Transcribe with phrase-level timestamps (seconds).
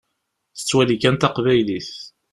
[0.57, 1.89] Tettwali kan taqbaylit.